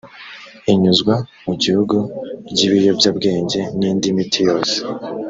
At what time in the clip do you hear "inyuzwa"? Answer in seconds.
0.71-1.13